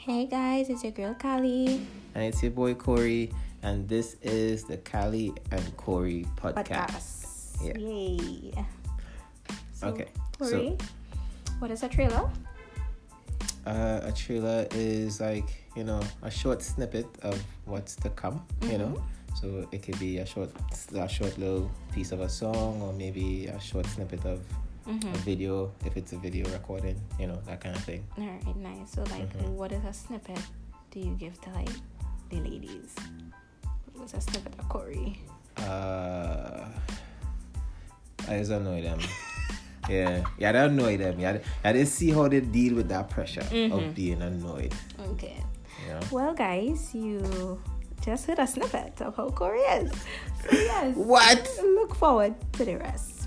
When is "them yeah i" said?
40.96-41.72